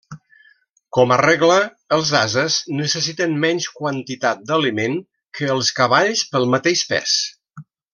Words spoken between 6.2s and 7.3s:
pel mateix pes.